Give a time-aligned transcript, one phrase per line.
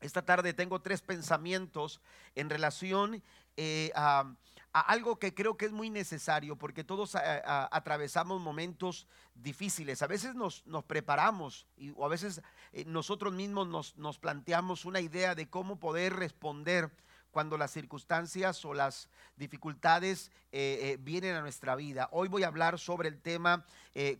[0.00, 2.00] esta tarde tengo tres pensamientos
[2.34, 3.22] en relación
[3.56, 4.34] eh, a,
[4.72, 10.02] algo que creo que es muy necesario, porque todos atravesamos momentos difíciles.
[10.02, 15.34] A veces nos, preparamos y, o a veces eh, nosotros mismos nos, planteamos una idea
[15.34, 16.90] de cómo poder responder
[17.36, 22.08] cuando las circunstancias o las dificultades eh, vienen a nuestra vida.
[22.12, 23.66] Hoy voy a hablar sobre el tema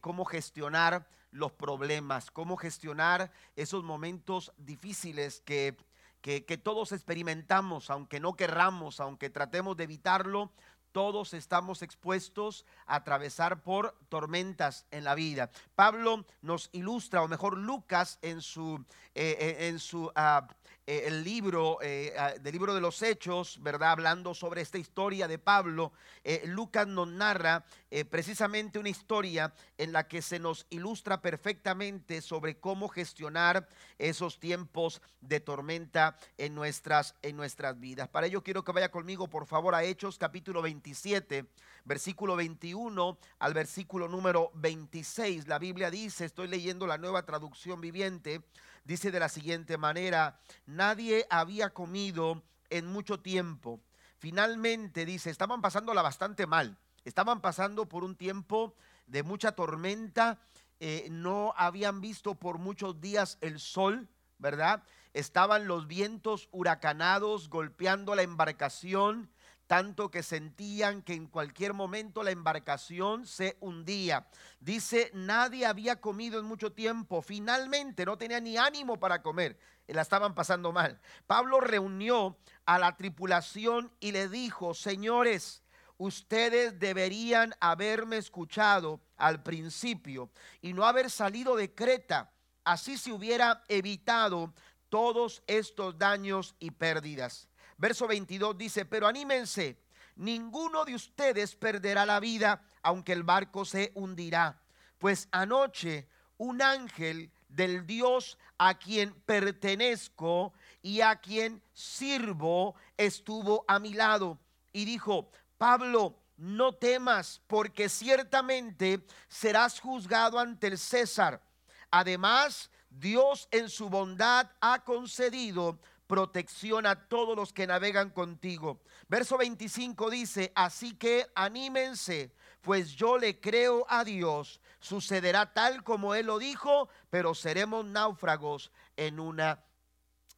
[0.03, 5.79] cómo gestionar los problemas, cómo gestionar esos momentos difíciles que,
[6.21, 10.53] que, todos experimentamos, aunque no querramos, aunque tratemos de evitarlo,
[10.93, 15.51] todos estamos expuestos a atravesar por tormentas en la vida.
[15.75, 20.49] Pablo nos ilustra, o mejor Lucas en su, eh, eh, en su ah,
[20.89, 23.91] eh, el libro, eh, ah, del libro de los Hechos, ¿verdad?
[23.91, 27.65] Hablando sobre esta historia de Pablo, eh, Lucas nos narra
[28.11, 35.01] precisamente una historia en la que se nos ilustra perfectamente sobre cómo gestionar esos tiempos
[35.23, 38.09] de tormenta en nuestras, en nuestras vidas.
[38.09, 41.47] Para ello quiero que vaya conmigo, por favor, a Hechos capítulo 27,
[41.87, 45.49] versículo 21 al versículo número 26.
[45.49, 48.43] La Biblia dice, estoy leyendo la nueva traducción viviente,
[48.87, 53.81] dice de la siguiente manera, nadie había comido en mucho tiempo.
[54.19, 58.75] Finalmente, dice, estaban pasándola bastante mal, estaban pasando por un tiempo
[59.07, 60.39] de mucha tormenta,
[60.79, 64.09] eh, no habían visto por muchos días el sol,
[64.39, 64.83] ¿verdad?
[65.15, 69.31] Estaban los vientos huracanados golpeando la embarcación,
[69.67, 74.29] tanto que sentían que en cualquier momento la embarcación se hundía.
[74.61, 79.59] Dice, nadie había comido en mucho tiempo, finalmente no tenía ni ánimo para comer,
[79.89, 81.01] la estaban pasando mal.
[81.27, 85.63] Pablo reunió a la tripulación y le dijo, señores,
[85.99, 90.31] ustedes deberían haberme escuchado al principio
[90.61, 92.33] y no haber salido de Creta.
[92.65, 94.53] Así se hubiera evitado
[94.89, 97.49] todos estos daños y pérdidas.
[97.79, 99.79] Verso 22 dice, pero anímense,
[100.17, 104.61] ninguno de ustedes perderá la vida, aunque el barco se hundirá.
[104.99, 106.09] Pues anoche
[106.39, 110.53] un ángel del Dios a quien pertenezco
[110.83, 114.39] y a quien sirvo estuvo a mi lado
[114.73, 121.43] y dijo, Pablo, no temas, porque ciertamente serás juzgado ante el César.
[121.91, 128.81] Además, Dios en su bondad ha concedido protección a todos los que navegan contigo.
[129.09, 134.61] Verso 25 dice, así que anímense, pues yo le creo a Dios.
[134.81, 139.65] Sucederá tal como Él lo dijo, pero seremos náufragos en una,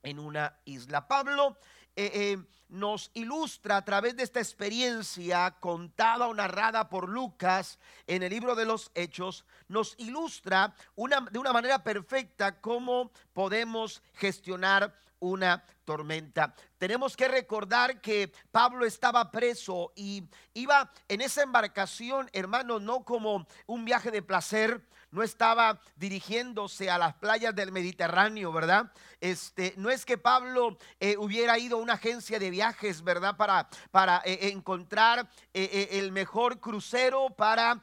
[0.03, 1.06] en una isla.
[1.09, 1.59] Pablo
[2.01, 2.39] eh, eh,
[2.69, 8.55] nos ilustra a través de esta experiencia contada o narrada por Lucas en el libro
[8.55, 16.55] de los Hechos, nos ilustra una, de una manera perfecta cómo podemos gestionar una tormenta.
[16.79, 20.23] Tenemos que recordar que Pablo estaba preso y
[20.55, 26.99] iba en esa embarcación, hermano, no como un viaje de placer, no estaba dirigiéndose a
[26.99, 28.93] las playas del Mediterráneo, ¿verdad?
[29.21, 33.37] Este, no es que Pablo eh, hubiera ido a una agencia de viajes, ¿verdad?
[33.37, 37.81] Para, para eh, encontrar eh, el mejor crucero para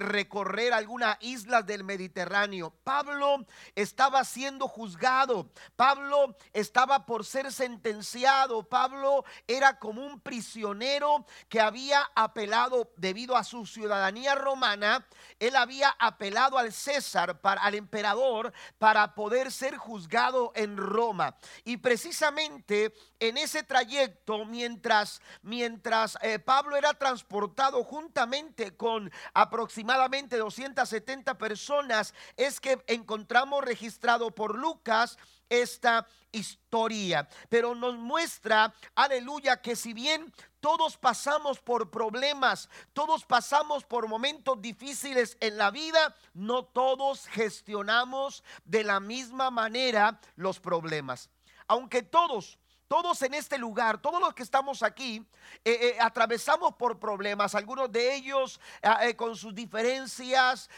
[0.00, 2.72] recorrer algunas islas del Mediterráneo.
[2.84, 5.50] Pablo estaba siendo juzgado.
[5.76, 8.68] Pablo estaba por ser sentenciado.
[8.68, 15.06] Pablo era como un prisionero que había apelado debido a su ciudadanía romana.
[15.38, 21.36] Él había apelado al César, para, al emperador, para poder ser juzgado en Roma.
[21.64, 31.38] Y precisamente en ese trayecto, mientras, mientras eh, Pablo era transportado juntamente con aproximadamente 270
[31.38, 37.28] personas, es que encontramos registrado por Lucas esta historia.
[37.48, 44.60] Pero nos muestra, aleluya, que si bien todos pasamos por problemas, todos pasamos por momentos
[44.60, 51.30] difíciles en la vida, no todos gestionamos de la misma manera los problemas.
[51.66, 52.58] Aunque todos
[52.88, 55.24] todos en este lugar, todos los que estamos aquí,
[55.64, 58.58] eh, eh, atravesamos por problemas, algunos de ellos
[59.02, 60.70] eh, con sus diferencias,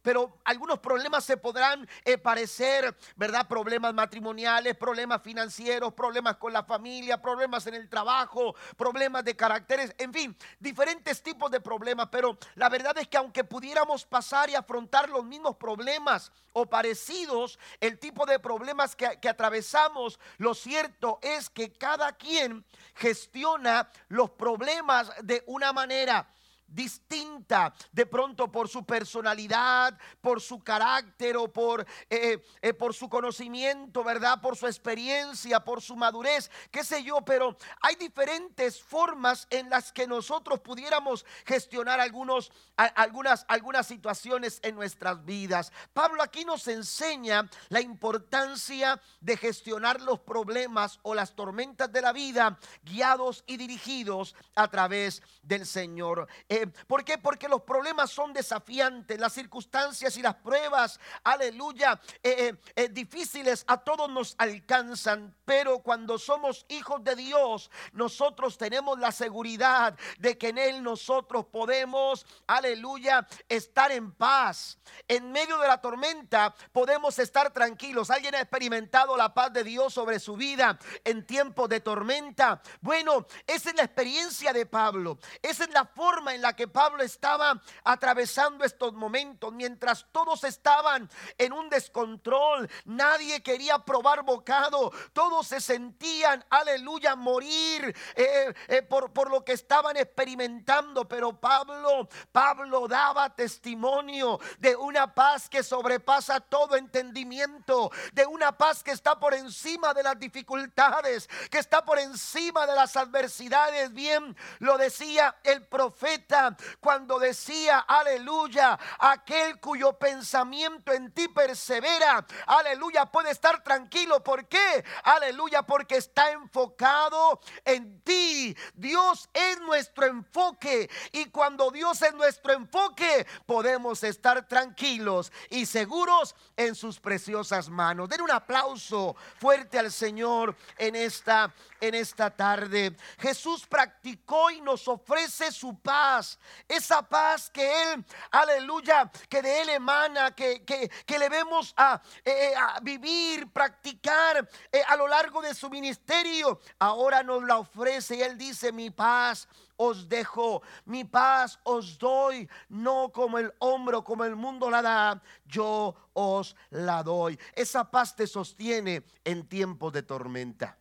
[0.00, 1.88] pero algunos problemas se podrán
[2.22, 3.48] parecer, ¿verdad?
[3.48, 9.94] Problemas matrimoniales, problemas financieros, problemas con la familia, problemas en el trabajo, problemas de caracteres,
[9.98, 14.54] en fin, diferentes tipos de problemas, pero la verdad es que aunque pudiéramos pasar y
[14.54, 21.31] afrontar los mismos problemas o parecidos, el tipo de problemas que atravesamos, lo cierto es
[21.36, 22.64] es que cada quien
[22.94, 26.28] gestiona los problemas de una manera.
[26.74, 33.08] Distinta, de pronto por su personalidad, por su carácter o por, eh, eh, por su
[33.08, 34.40] conocimiento, ¿verdad?
[34.40, 39.92] Por su experiencia, por su madurez, qué sé yo, pero hay diferentes formas en las
[39.92, 45.72] que nosotros pudiéramos gestionar algunos, algunas, algunas situaciones en nuestras vidas.
[45.92, 52.12] Pablo aquí nos enseña la importancia de gestionar los problemas o las tormentas de la
[52.12, 56.28] vida guiados y dirigidos a través del Señor.
[56.48, 57.18] Eh, ¿Por qué?
[57.18, 63.78] Porque los problemas son desafiantes, las circunstancias y las pruebas, aleluya, eh, eh, difíciles a
[63.78, 70.48] todos nos alcanzan, pero cuando somos hijos de Dios, nosotros tenemos la seguridad de que
[70.48, 74.78] en Él nosotros podemos, aleluya, estar en paz.
[75.08, 78.10] En medio de la tormenta podemos estar tranquilos.
[78.10, 82.62] ¿Alguien ha experimentado la paz de Dios sobre su vida en tiempos de tormenta?
[82.80, 85.18] Bueno, esa es la experiencia de Pablo.
[85.40, 89.52] Esa es la forma en la que Pablo estaba atravesando estos momentos.
[89.52, 91.08] Mientras todos estaban
[91.38, 94.92] en un descontrol, nadie quería probar bocado.
[95.12, 101.06] Todos se sentían, aleluya, morir eh, eh, por, por lo que estaban experimentando.
[101.06, 108.82] Pero Pablo, Pablo daba testimonio de una paz que sobrepasa todo entendimiento, de una paz
[108.82, 113.92] que está por encima de las dificultades, que está por encima de las adversidades.
[113.92, 116.41] Bien, lo decía el profeta
[116.80, 124.22] cuando decía, aleluya, aquel cuyo pensamiento en ti persevera, aleluya, puede estar tranquilo.
[124.22, 124.84] ¿Por qué?
[125.04, 128.56] Aleluya, porque está enfocado en ti.
[128.74, 136.34] Dios es nuestro enfoque y cuando Dios es nuestro enfoque, podemos estar tranquilos y seguros
[136.56, 138.08] en sus preciosas manos.
[138.08, 142.96] Den un aplauso fuerte al Señor en esta en esta tarde.
[143.18, 146.38] Jesús practicó y nos ofrece su paz.
[146.68, 152.54] Esa paz que Él, aleluya, que de Él emana, que, que, le vemos a, eh,
[152.56, 156.60] a, vivir, practicar eh, a lo largo de su ministerio.
[156.78, 162.48] Ahora nos la ofrece y Él dice, mi paz os dejo, mi paz os doy,
[162.68, 167.36] no como el hombro, como el mundo la da, yo os la doy.
[167.54, 170.78] Esa paz te sostiene en tiempos de tormenta.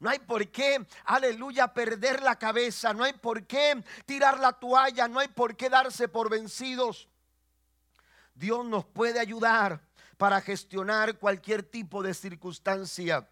[0.00, 2.94] No hay por qué, aleluya, perder la cabeza.
[2.94, 5.08] No hay por qué tirar la toalla.
[5.08, 7.08] No hay por qué darse por vencidos.
[8.34, 9.80] Dios nos puede ayudar
[10.16, 13.28] para gestionar cualquier tipo de circunstancia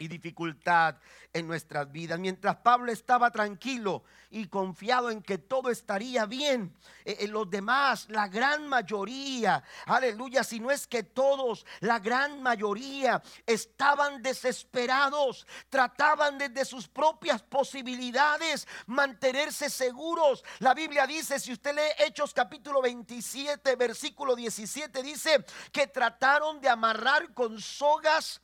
[0.00, 0.96] y dificultad
[1.32, 2.18] en nuestras vidas.
[2.18, 6.74] Mientras Pablo estaba tranquilo y confiado en que todo estaría bien,
[7.04, 11.98] en eh, eh, los demás, la gran mayoría, aleluya, si no es que todos, la
[11.98, 20.42] gran mayoría estaban desesperados, trataban desde sus propias posibilidades mantenerse seguros.
[20.60, 26.70] La Biblia dice, si usted lee Hechos capítulo 27, versículo 17, dice que trataron de
[26.70, 28.40] amarrar con sogas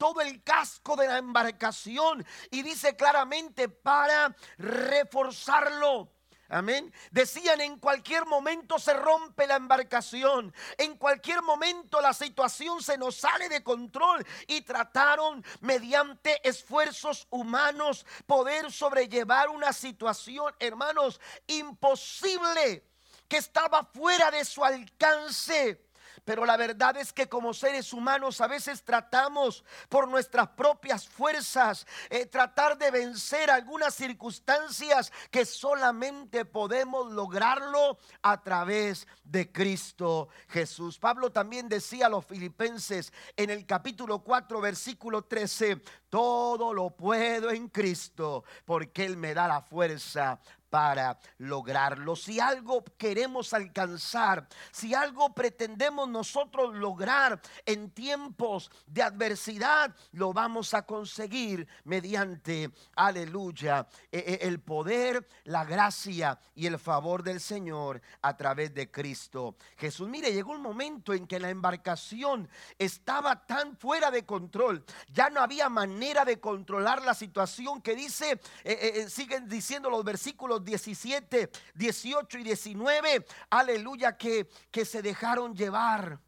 [0.00, 6.10] todo el casco de la embarcación y dice claramente para reforzarlo.
[6.48, 6.90] Amén.
[7.10, 10.54] Decían en cualquier momento se rompe la embarcación.
[10.78, 14.26] En cualquier momento la situación se nos sale de control.
[14.48, 22.84] Y trataron mediante esfuerzos humanos poder sobrellevar una situación, hermanos, imposible
[23.28, 25.89] que estaba fuera de su alcance.
[26.30, 31.88] Pero la verdad es que como seres humanos a veces tratamos por nuestras propias fuerzas,
[32.08, 41.00] eh, tratar de vencer algunas circunstancias que solamente podemos lograrlo a través de Cristo Jesús.
[41.00, 47.50] Pablo también decía a los filipenses en el capítulo 4, versículo 13, todo lo puedo
[47.50, 50.38] en Cristo porque Él me da la fuerza
[50.70, 52.16] para lograrlo.
[52.16, 60.72] Si algo queremos alcanzar, si algo pretendemos nosotros lograr en tiempos de adversidad, lo vamos
[60.72, 68.00] a conseguir mediante, aleluya, e, e, el poder, la gracia y el favor del Señor
[68.22, 70.08] a través de Cristo Jesús.
[70.08, 72.48] Mire, llegó un momento en que la embarcación
[72.78, 78.32] estaba tan fuera de control, ya no había manera de controlar la situación que dice,
[78.64, 85.54] eh, eh, siguen diciendo los versículos 17, 18 y 19, aleluya, que, que se dejaron
[85.54, 86.20] llevar.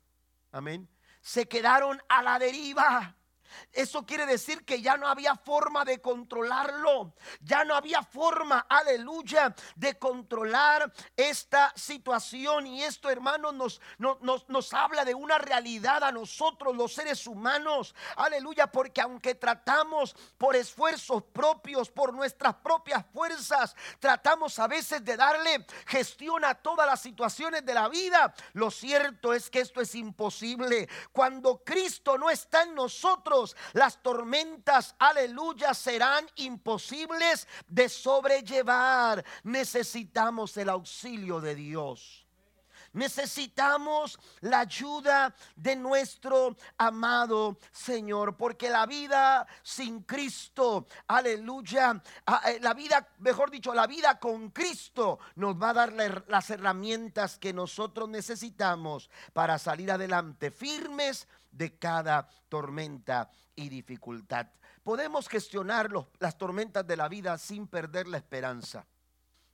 [0.50, 0.88] Amén.
[1.20, 3.16] Se quedaron a la deriva.
[3.72, 7.14] Eso quiere decir que ya no había forma de controlarlo.
[7.40, 12.66] Ya no había forma, aleluya, de controlar esta situación.
[12.66, 17.94] Y esto, hermanos, nos, nos, nos, habla de una realidad a nosotros, los seres humanos.
[18.16, 25.16] Aleluya, porque aunque tratamos por esfuerzos propios, por nuestras propias fuerzas, tratamos a veces de
[25.16, 28.34] darle gestión a todas las situaciones de la vida.
[28.52, 30.88] Lo cierto es que esto es imposible.
[31.12, 33.41] Cuando Cristo no está en nosotros,
[33.72, 39.24] las tormentas, aleluya, serán imposibles de sobrellevar.
[39.44, 42.22] Necesitamos el auxilio de Dios.
[42.92, 52.58] Necesitamos la ayuda de nuestro amado Señor, porque la vida sin Cristo, aleluya, ah, eh,
[52.60, 55.92] la vida, mejor dicho, la vida con Cristo nos va a dar
[56.28, 64.48] las herramientas que nosotros necesitamos para salir adelante firmes de cada tormenta y dificultad.
[64.82, 68.84] Podemos gestionar las tormentas de la vida sin perder la esperanza.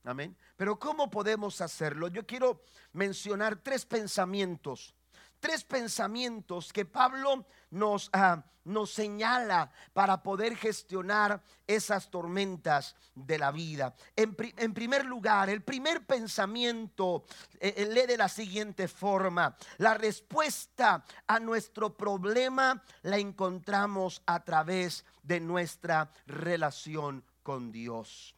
[0.04, 0.36] Amén.
[0.56, 2.08] Pero ¿cómo podemos hacerlo?
[2.08, 2.62] Yo quiero
[2.92, 4.94] mencionar tres pensamientos
[5.40, 13.50] tres pensamientos que Pablo nos, ah, nos señala para poder gestionar esas tormentas de la
[13.50, 13.94] vida.
[14.14, 17.24] En, primer lugar, el primer pensamiento
[17.60, 19.56] eh, eh, lee de la siguiente forma.
[19.78, 28.34] La respuesta a nuestro problema la encontramos a través de nuestra relación con Dios.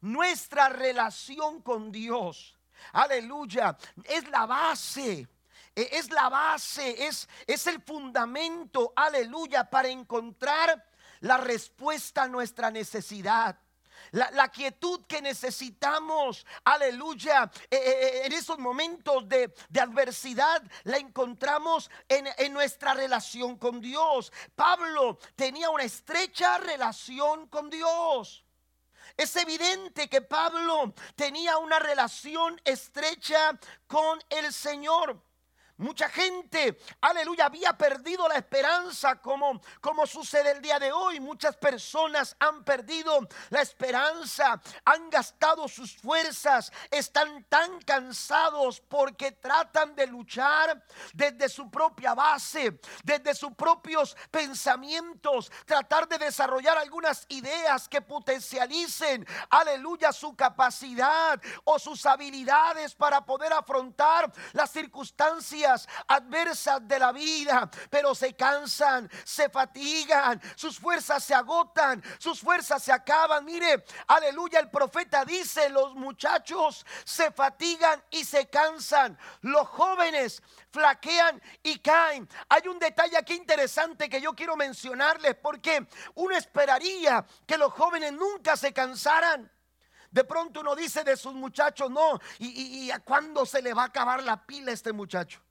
[0.00, 2.56] Nuestra relación con Dios,
[2.92, 5.28] aleluya, es la base
[5.82, 10.84] es la base, es, es el fundamento, aleluya, para encontrar
[11.20, 13.58] la respuesta a nuestra necesidad.
[14.12, 22.26] La, quietud que necesitamos, aleluya, e, e, en esos momentos de, adversidad la encontramos en,
[22.38, 24.32] en, nuestra relación con Dios.
[24.54, 28.44] Pablo tenía una estrecha relación con Dios.
[29.16, 35.20] Es evidente que Pablo tenía una relación estrecha con el Señor.
[35.78, 41.20] Mucha gente, aleluya, había perdido la esperanza como, como sucede el día de hoy.
[41.20, 43.20] Muchas personas han perdido
[43.50, 51.70] la esperanza, han gastado sus fuerzas, están tan cansados porque tratan de luchar desde su
[51.70, 60.34] propia base, desde sus propios pensamientos, tratar de desarrollar algunas ideas que potencialicen, aleluya, su
[60.34, 65.67] capacidad o sus habilidades para poder afrontar las circunstancias
[66.06, 72.82] adversas de la vida, pero se cansan, se fatigan, sus fuerzas se agotan, sus fuerzas
[72.82, 73.44] se acaban.
[73.44, 81.40] Mire, aleluya, el profeta dice, los muchachos se fatigan y se cansan, los jóvenes flaquean
[81.62, 82.28] y caen.
[82.48, 88.12] Hay un detalle aquí interesante que yo quiero mencionarles porque uno esperaría que los jóvenes
[88.12, 89.50] nunca se cansaran.
[90.10, 93.82] De pronto uno dice de sus muchachos, no, y, y, a cuándo se le va
[93.82, 95.42] a acabar la pila a este muchacho.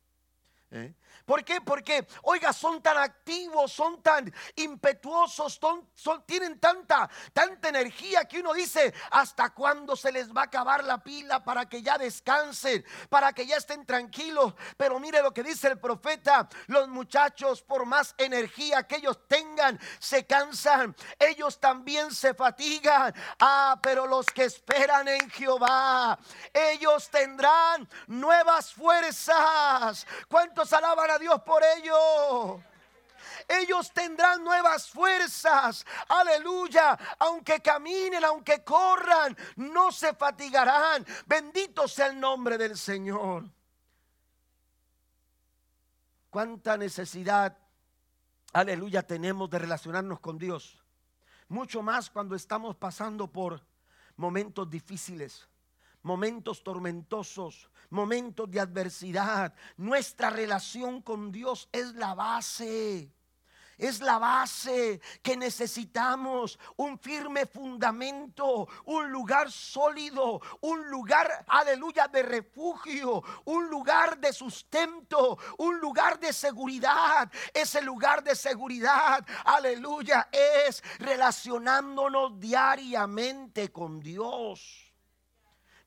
[0.71, 0.93] ¿Eh?
[1.27, 1.59] ¿Por qué?
[1.59, 5.59] Porque, oiga, son tan activos, son tan impetuosos,
[6.25, 11.03] tienen tanta, tanta energía que uno dice, ¿hasta cuándo se les va a acabar la
[11.03, 14.53] pila para que ya descansen, para que ya estén tranquilos?
[14.77, 19.77] Pero mire lo que dice el profeta, los muchachos, por más energía que ellos tengan,
[19.99, 23.13] se cansan, ellos también se fatigan.
[23.37, 26.17] Ah, pero los que esperan en Jehová,
[26.53, 30.07] ellos tendrán nuevas fuerzas.
[30.29, 32.61] ¿Cuántos alaban a Dios por ello.
[33.47, 35.85] Ellos tendrán nuevas fuerzas.
[36.09, 36.97] Aleluya.
[37.19, 41.05] Aunque caminen, aunque corran, no se fatigarán.
[41.25, 43.45] Bendito sea el nombre del Señor.
[46.29, 47.57] Cuánta necesidad,
[48.53, 50.83] aleluya, tenemos de relacionarnos con Dios.
[51.47, 53.61] Mucho más cuando estamos pasando por
[54.17, 55.47] momentos difíciles
[56.07, 59.53] momentos tormentosos, momentos de adversidad.
[59.77, 63.11] Nuestra relación con Dios es la base.
[63.77, 72.23] Es la base que necesitamos, un firme fundamento, un lugar sólido, un lugar, aleluya, de
[72.23, 77.31] refugio, un lugar de sustento, un lugar de seguridad.
[77.53, 84.86] Ese lugar de seguridad, aleluya, es relacionándonos diariamente con Dios.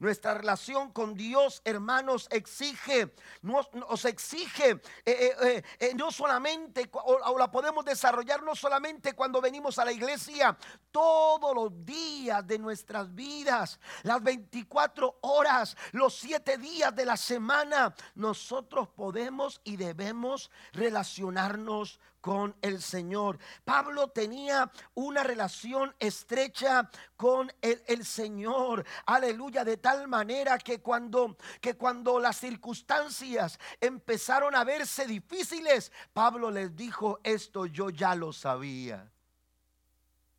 [0.00, 3.68] Nuestra relación con Dios, hermanos, exige, nos,
[4.06, 4.70] exige
[5.04, 9.92] eh, eh, eh, no solamente, o, la podemos desarrollar no solamente cuando venimos a la
[9.92, 10.56] iglesia,
[10.90, 17.94] todos los días de nuestras vidas, las 24 horas, los 7 días de la semana,
[18.14, 23.38] nosotros podemos y debemos relacionarnos con el Señor.
[23.64, 28.84] Pablo tenía una relación estrecha con el, Señor.
[29.06, 36.50] Aleluya, de tal manera que cuando que cuando las circunstancias empezaron a verse difíciles, Pablo
[36.50, 39.10] les dijo, "Esto yo ya lo sabía."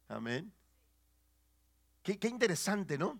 [0.07, 0.51] Amén.
[2.03, 3.19] Qué, qué interesante, ¿no?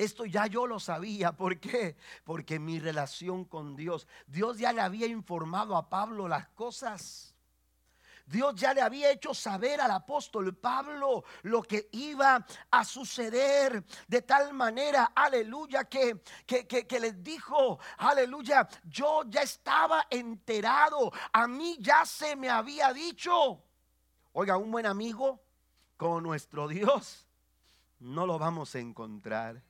[0.00, 1.32] Esto ya yo lo sabía.
[1.36, 1.96] ¿Por qué?
[2.24, 7.34] Porque mi relación con Dios, Dios ya le había informado a Pablo las cosas.
[8.24, 14.22] Dios ya le había hecho saber al apóstol Pablo lo que iba a suceder de
[14.22, 21.76] tal manera, aleluya, que, que, que, les dijo, aleluya, yo ya estaba enterado, a mí
[21.80, 23.64] ya se me había dicho.
[24.32, 25.42] Oiga, un buen amigo
[25.96, 27.26] con nuestro Dios
[27.98, 29.62] no lo vamos a encontrar.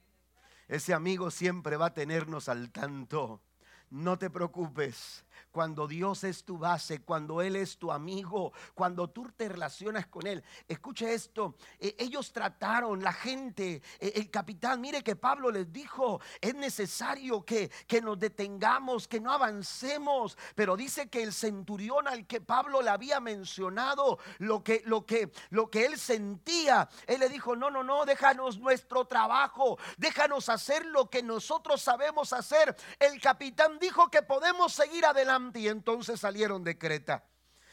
[0.70, 3.42] Ese amigo siempre va a tenernos al tanto.
[3.90, 5.24] No te preocupes.
[5.50, 10.26] Cuando Dios es tu base, cuando Él es tu amigo, cuando tú te relacionas con
[10.26, 10.44] Él.
[10.68, 16.20] Escuche esto, e, ellos trataron, la gente, e, el capitán, mire que Pablo les dijo,
[16.40, 20.38] es necesario que, que nos detengamos, que no avancemos.
[20.54, 25.32] Pero dice que el centurión al que Pablo le había mencionado, lo que, lo que,
[25.50, 30.86] lo que él sentía, él le dijo, no, no, no, déjanos nuestro trabajo, déjanos hacer
[30.86, 32.76] lo que nosotros sabemos hacer.
[33.00, 37.24] El capitán dijo que podemos seguir adelante y entonces salieron de Creta.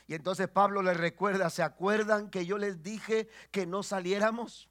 [0.07, 4.69] Y entonces Pablo les recuerda, ¿se acuerdan que yo les dije que no saliéramos?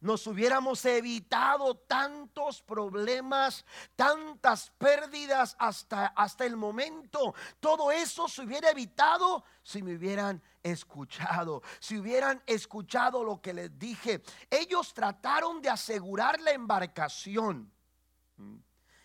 [0.00, 7.32] Nos hubiéramos evitado tantos problemas, tantas pérdidas hasta, hasta el momento.
[7.60, 13.78] Todo eso se hubiera evitado si me hubieran escuchado, si hubieran escuchado lo que les
[13.78, 14.22] dije.
[14.50, 17.72] Ellos trataron de asegurar la embarcación.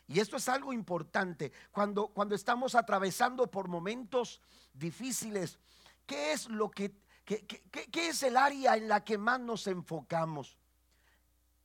[0.07, 1.51] Y esto es algo importante.
[1.71, 4.41] Cuando, cuando estamos atravesando por momentos
[4.73, 5.59] difíciles,
[6.05, 6.95] ¿qué es lo que,
[7.25, 10.57] qué, es el área en la que más nos enfocamos?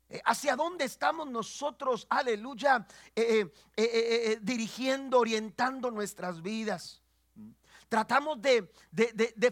[0.08, 7.01] Eh, ¿Hacia dónde estamos nosotros, aleluya, eh, eh, dirigiendo, orientando nuestras vidas?
[7.92, 8.72] Tratamos de,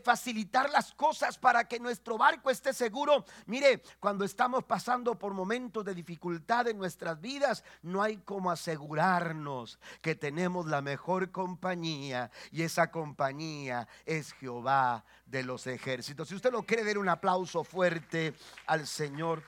[0.02, 3.26] facilitar las cosas para que nuestro barco esté seguro.
[3.44, 9.78] Mire, cuando estamos pasando por momentos de dificultad en nuestras vidas, no hay como asegurarnos
[10.00, 16.28] que tenemos la mejor compañía y esa compañía es Jehová de los ejércitos.
[16.28, 18.32] Si usted lo quiere, dar un aplauso fuerte
[18.64, 19.42] al Señor.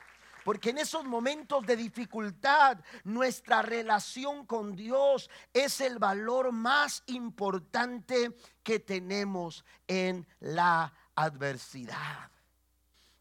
[0.44, 8.36] Porque en esos momentos de dificultad, nuestra relación con Dios es el valor más importante
[8.62, 12.30] que tenemos en la adversidad.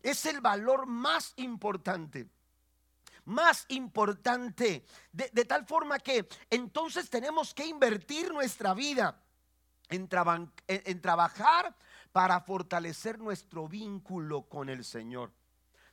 [0.01, 2.27] Es el valor más importante
[3.25, 4.85] más importante.
[5.11, 9.21] De, tal forma que entonces tenemos que invertir nuestra vida
[9.89, 11.75] en, trabajar
[12.11, 15.31] para fortalecer nuestro vínculo con el Señor.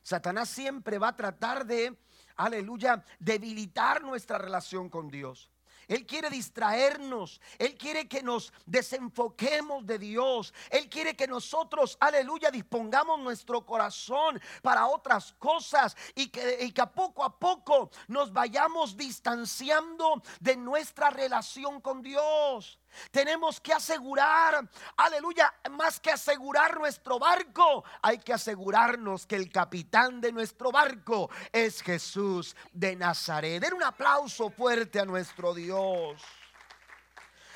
[0.01, 1.97] Satanás siempre va a tratar de,
[2.35, 5.49] aleluya, debilitar nuestra relación con Dios.
[5.89, 7.41] Él quiere distraernos.
[7.57, 10.53] Él quiere que nos desenfoquemos de Dios.
[10.69, 16.81] Él quiere que nosotros, aleluya, dispongamos nuestro corazón para otras cosas y que, y que,
[16.81, 22.78] a poco a poco nos vayamos distanciando de nuestra relación con Dios.
[23.11, 30.21] Tenemos que asegurar, aleluya, más que asegurar nuestro barco, hay que asegurarnos que el capitán
[30.21, 33.61] de nuestro barco es Jesús de Nazaret.
[33.61, 36.21] Den un aplauso fuerte a nuestro Dios.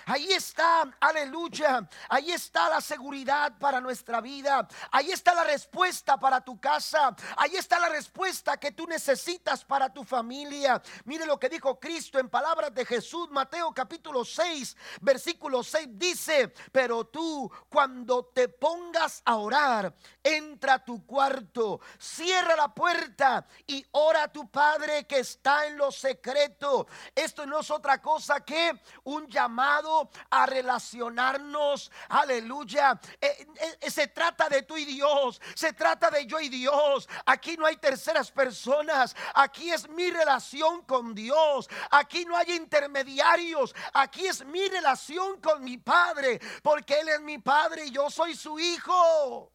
[0.05, 1.87] Ahí está, aleluya.
[2.09, 4.67] Ahí está la seguridad para nuestra vida.
[4.91, 7.15] Ahí está la respuesta para tu casa.
[7.37, 10.81] Ahí está la respuesta que tú necesitas para tu familia.
[11.05, 16.53] Mire lo que dijo Cristo en palabras de Jesús, Mateo capítulo 6, versículo 6 dice,
[16.71, 23.85] pero tú cuando te pongas a orar, entra a tu cuarto, cierra la puerta y
[23.91, 26.87] ora a tu Padre que está en lo secreto.
[27.15, 29.92] Esto no es otra cosa que un llamado
[30.29, 31.91] a relacionarnos.
[32.09, 32.99] Aleluya.
[33.19, 33.47] Eh,
[33.81, 35.41] eh, se trata de tú y Dios.
[35.55, 37.07] Se trata de yo y Dios.
[37.25, 39.15] Aquí no hay terceras personas.
[39.35, 41.69] Aquí es mi relación con Dios.
[41.91, 43.75] Aquí no hay intermediarios.
[43.93, 46.39] Aquí es mi relación con mi Padre.
[46.61, 49.51] Porque Él es mi Padre y yo soy su Hijo.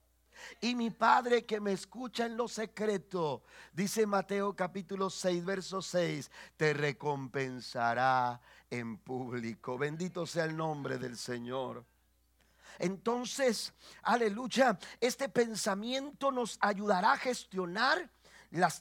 [0.60, 6.30] Y mi Padre que me escucha en lo secreto, dice Mateo capítulo 6, verso 6,
[6.56, 9.78] te recompensará en público.
[9.78, 11.84] Bendito sea el nombre del Señor.
[12.78, 18.10] Entonces, aleluya, este pensamiento nos ayudará a gestionar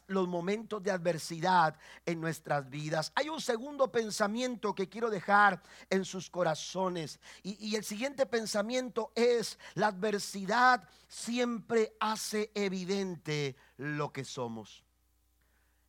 [0.07, 3.11] los momentos de adversidad en nuestras vidas.
[3.15, 7.19] Hay un segundo pensamiento que quiero dejar en sus corazones.
[7.43, 14.83] Y, y el siguiente pensamiento es, la adversidad siempre hace evidente lo que somos.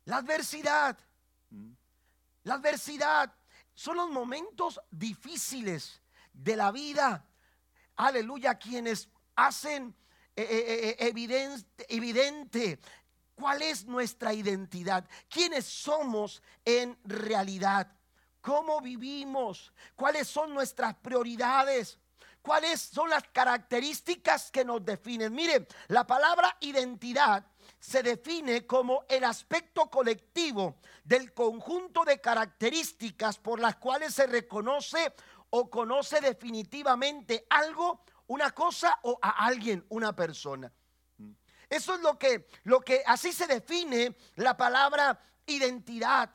[0.05, 0.97] La adversidad,
[2.43, 3.33] la adversidad
[3.79, 6.01] son los momentos difíciles
[6.33, 7.25] de la vida.
[7.95, 9.95] Aleluya, quienes hacen
[10.35, 12.79] eh, eh, eh, evidente, evidente
[13.35, 17.89] cuál es nuestra identidad, quiénes somos en realidad,
[18.41, 21.97] cómo vivimos, cuáles son nuestras prioridades.
[22.41, 25.33] ¿Cuáles son las características que nos definen?
[25.33, 27.45] Miren, la palabra identidad
[27.79, 35.13] se define como el aspecto colectivo del conjunto de características por las cuales se reconoce
[35.51, 40.71] o conoce definitivamente algo, una cosa o a alguien, una persona.
[41.69, 46.29] Eso es lo que, lo que así se define la palabra identidad.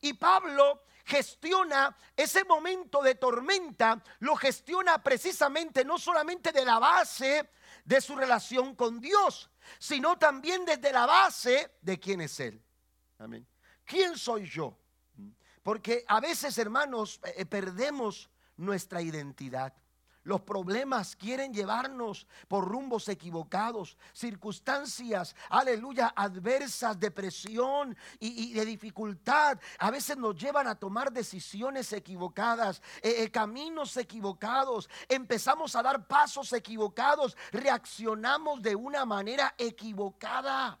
[0.00, 7.50] Y Pablo gestiona ese momento de tormenta, lo gestiona precisamente no solamente de la base
[7.84, 12.62] de su relación con Dios, sino también desde la base de quién es Él.
[13.18, 13.46] Amén.
[13.84, 14.78] ¿Quién soy yo?
[15.62, 19.72] Porque a veces, hermanos, eh, eh, perdemos nuestra identidad.
[20.24, 29.60] Los problemas quieren llevarnos por rumbos equivocados, circunstancias, aleluya, adversas, depresión y, de dificultad.
[29.78, 34.88] A veces nos llevan a tomar decisiones equivocadas, eh, caminos equivocados.
[35.08, 40.78] Empezamos a dar pasos equivocados, reaccionamos de una manera equivocada.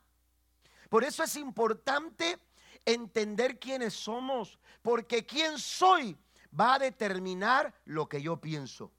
[0.88, 2.38] Por eso es importante
[2.86, 6.16] entender quiénes somos, porque quién soy
[6.58, 8.90] va a determinar lo que yo pienso,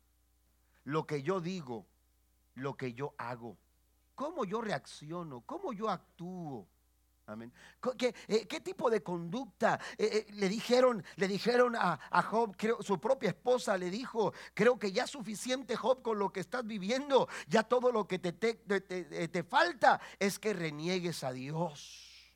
[0.86, 1.86] lo que yo digo,
[2.56, 3.58] lo que yo hago,
[4.16, 6.68] cómo yo reacciono, cómo yo actúo.
[7.28, 7.52] Amén.
[7.98, 12.56] ¿Qué, eh, qué tipo de conducta eh, eh, le dijeron, le dijeron a, Job?
[12.82, 17.28] Su propia esposa le dijo, creo que ya suficiente Job con lo que estás viviendo,
[17.48, 18.54] ya todo lo que te, te,
[19.28, 22.36] te falta es que reniegues a Dios.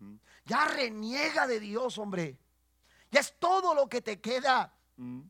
[0.00, 0.16] ¿Mm?
[0.46, 2.40] Ya reniega de Dios, hombre.
[3.12, 4.74] Ya es todo lo que te queda.
[4.96, 5.20] ¿Mm?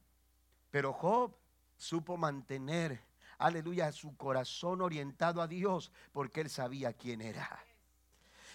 [0.71, 1.37] Pero Job
[1.79, 3.01] supo mantener,
[3.39, 7.65] aleluya, su corazón orientado a Dios porque él sabía quién era.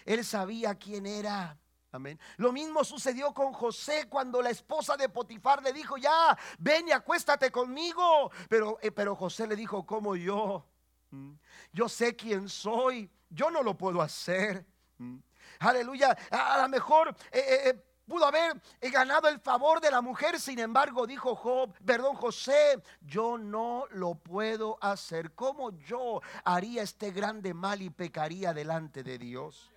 [0.06, 1.58] Él sabía quién era.
[1.92, 2.20] Amén.
[2.38, 6.92] Lo mismo sucedió con José cuando la esposa de Potifar le dijo, ya, ven y
[6.92, 8.32] acuéstate conmigo.
[8.50, 10.66] Pero, eh, pero José le dijo, como yo?
[11.12, 11.34] ¿Mm?
[11.72, 14.66] Yo sé quién soy, yo no lo puedo hacer.
[14.98, 15.18] ¿Mm?
[15.60, 17.16] Aleluya, a, lo mejor...
[17.32, 22.16] Eh, eh, pudo haber ganado el favor de la mujer, sin embargo dijo Job, perdón
[22.16, 25.34] José, yo no lo puedo hacer.
[25.34, 29.72] ¿Cómo yo haría este grande mal y pecaría delante de Dios?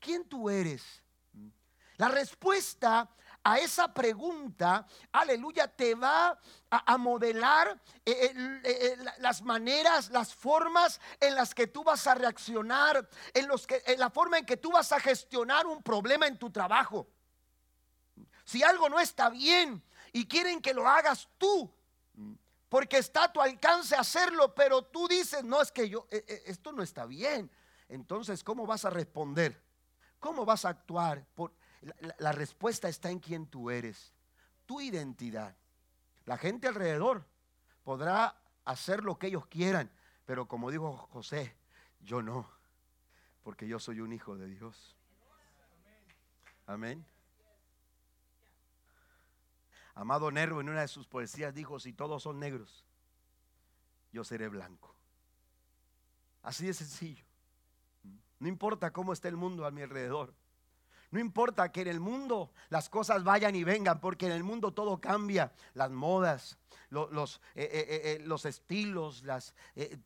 [0.00, 1.02] ¿Quién tú eres?
[1.96, 3.08] La respuesta
[3.42, 11.00] a esa pregunta, aleluya, te va a, modelar eh, eh, eh, las maneras, las formas
[11.20, 14.56] en las que tú vas a reaccionar, en, los que, en la forma en que
[14.56, 17.06] tú vas a gestionar un problema en tu trabajo.
[18.46, 19.82] Si algo no está bien
[20.12, 21.70] y quieren que lo hagas tú,
[22.68, 26.42] porque está a tu alcance hacerlo, pero tú dices, no, es que yo, eh, eh,
[26.46, 27.50] esto no está bien.
[27.88, 29.60] Entonces, ¿cómo vas a responder?
[30.20, 31.26] ¿Cómo vas a actuar?
[31.34, 31.52] Por,
[32.18, 34.12] la, respuesta está en quién tú eres,
[34.64, 35.56] tu identidad.
[36.24, 37.26] La gente alrededor
[37.82, 39.90] podrá hacer lo que ellos quieran,
[40.24, 41.56] pero como dijo José,
[42.00, 42.48] yo no,
[43.42, 44.96] porque yo soy un hijo de Dios.
[46.66, 47.04] Amén.
[49.96, 52.84] Amado Nervo en una de sus poesías dijo, si todos son negros,
[54.12, 54.94] yo seré blanco.
[56.42, 57.24] Así de sencillo.
[58.38, 60.34] No importa cómo esté el mundo a mi alrededor.
[61.10, 64.74] No importa que en el mundo las cosas vayan y vengan, porque en el mundo
[64.74, 65.50] todo cambia.
[65.72, 66.58] Las modas,
[66.90, 69.24] los, eh, eh, eh, los estilos,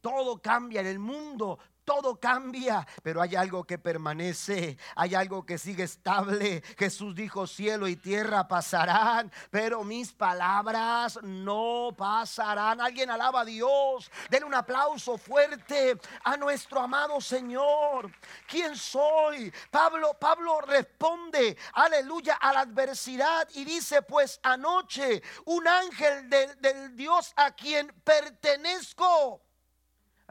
[0.00, 0.82] todo cambia.
[0.82, 1.58] En el mundo
[1.90, 6.62] todo cambia, pero hay algo que permanece, hay algo que sigue estable.
[6.78, 12.80] Jesús dijo, cielo y tierra pasarán, pero mis palabras no pasarán.
[12.80, 14.08] Alguien alaba a Dios.
[14.30, 18.12] Den un aplauso fuerte a nuestro amado Señor.
[18.46, 19.52] ¿Quién soy?
[19.72, 27.32] Pablo, Pablo responde, aleluya, a la adversidad y dice, pues anoche un ángel del Dios
[27.34, 29.42] a quien pertenezco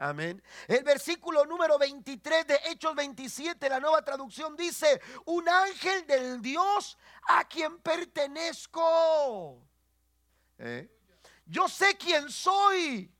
[0.02, 0.42] Amén.
[0.66, 6.96] El versículo número 23 de Hechos 27, la nueva traducción dice, un ángel del Dios
[7.28, 9.62] a quien pertenezco.
[10.56, 10.90] ¿Eh?
[11.44, 13.14] Yo sé quién soy.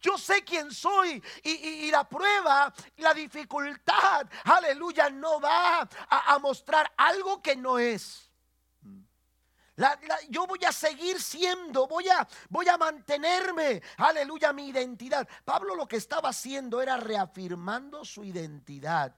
[0.00, 7.42] Yo sé quién soy y, la prueba, la dificultad, aleluya, no va a, mostrar algo
[7.42, 8.23] que no es.
[10.28, 15.26] Yo voy a seguir siendo, voy a, voy a mantenerme, aleluya, mi identidad.
[15.44, 19.16] Pablo lo que estaba haciendo era reafirmando su identidad.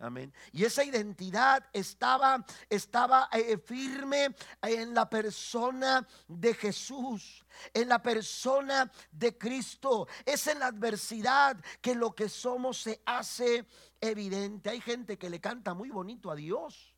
[0.00, 0.32] Amén.
[0.52, 7.44] Y esa identidad estaba, estaba eh, firme en la persona de Jesús,
[7.74, 10.06] en la persona de Cristo.
[10.24, 13.66] Es en la adversidad que lo que somos se hace
[14.00, 14.70] evidente.
[14.70, 16.94] Hay gente que le canta muy bonito a Dios.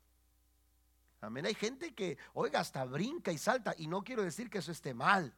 [1.21, 1.45] Amén.
[1.45, 3.75] Hay gente que, oiga, hasta brinca y salta.
[3.77, 5.33] Y no quiero decir que eso esté mal.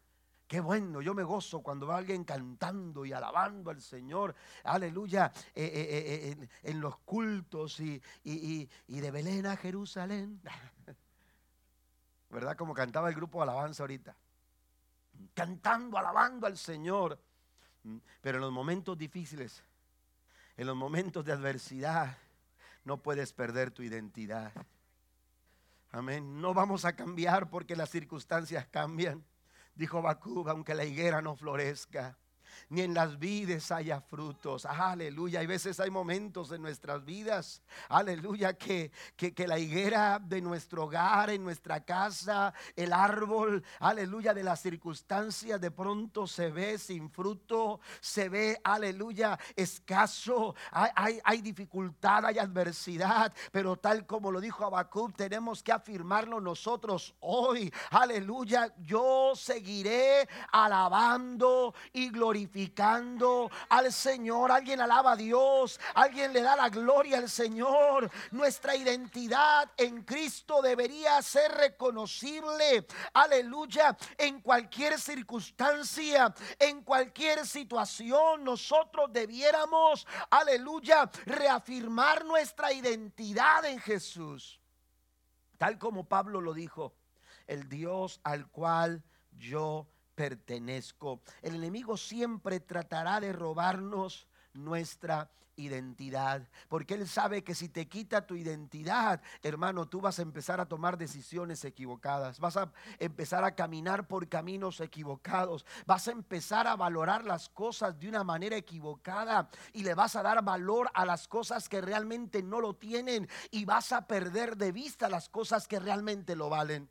[0.48, 5.64] Qué bueno, yo me gozo cuando va alguien cantando y alabando al Señor, aleluya, eh,
[5.64, 10.42] eh, eh, en, los cultos y, de Belén a Jerusalén.
[12.30, 12.56] ¿Verdad?
[12.56, 14.16] Como cantaba el grupo Alabanza ahorita.
[15.34, 17.20] Cantando, alabando al Señor.
[18.22, 19.64] Pero en los momentos difíciles,
[20.56, 22.18] en los momentos de adversidad,
[22.86, 24.52] no puedes perder tu identidad.
[25.94, 26.42] Amén.
[26.42, 29.24] No vamos a cambiar porque las circunstancias cambian.
[29.76, 32.18] Dijo Bacub, aunque la higuera no florezca,
[32.70, 34.66] ni en las vides haya frutos.
[34.66, 35.40] Aleluya.
[35.40, 41.30] Hay veces hay momentos en nuestras vidas, aleluya, que, que, la higuera de nuestro hogar,
[41.30, 47.80] en nuestra casa, el árbol, aleluya, de las circunstancias, de pronto se ve sin fruto,
[48.00, 50.56] se ve, aleluya, escaso.
[50.72, 57.16] Hay, hay, dificultad, hay adversidad, pero tal como lo dijo Abacub, tenemos que afirmarlo nosotros
[57.20, 57.72] hoy.
[57.92, 62.43] Aleluya, yo seguiré alabando y glorificando
[63.70, 64.52] al Señor.
[64.52, 68.10] Alguien alaba a Dios, alguien le da la gloria al Señor.
[68.32, 72.86] Nuestra identidad en Cristo debería ser reconocible.
[73.14, 73.96] Aleluya.
[74.18, 84.60] En cualquier circunstancia, en cualquier situación, nosotros debiéramos, aleluya, reafirmar nuestra identidad en Jesús.
[85.58, 86.94] Tal como Pablo lo dijo,
[87.48, 91.22] el Dios al cual yo pertenezco.
[91.42, 98.26] El enemigo siempre tratará de robarnos nuestra identidad, porque él sabe que si te quita
[98.26, 103.56] tu identidad, hermano, tú vas a empezar a tomar decisiones equivocadas, vas a empezar a
[103.56, 109.50] caminar por caminos equivocados, vas a empezar a valorar las cosas de una manera equivocada
[109.74, 113.66] y le vas a dar valor a las cosas que realmente no lo tienen y
[113.66, 116.90] vas a perder de vista las cosas que realmente lo valen.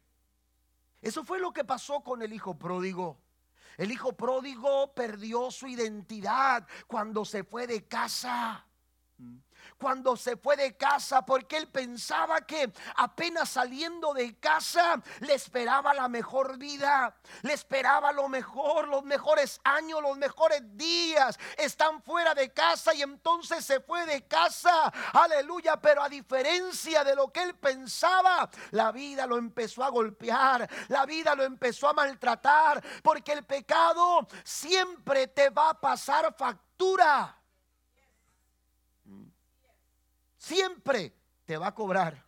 [1.02, 3.18] Eso fue lo que pasó con el hijo pródigo.
[3.76, 8.66] El hijo pródigo perdió su identidad cuando se fue de casa
[9.78, 15.94] cuando se fue de casa porque él pensaba que apenas saliendo de casa le esperaba
[15.94, 21.38] la mejor vida, le esperaba lo mejor, los mejores años, los mejores días.
[21.56, 27.14] Están fuera de casa y entonces se fue de casa, aleluya, pero a diferencia de
[27.14, 31.92] lo que él pensaba, la vida lo empezó a golpear, la vida lo empezó a
[31.92, 37.41] maltratar, porque el pecado siempre te va a pasar factura
[40.42, 42.26] siempre te va a cobrar.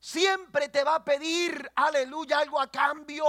[0.00, 3.24] Siempre te va a pedir, aleluya, algo a cambio.